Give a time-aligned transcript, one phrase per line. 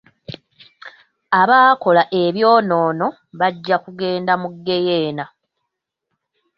[1.41, 3.07] Abaakola ebyonoono
[3.39, 5.25] bajja kugenda mu geyena.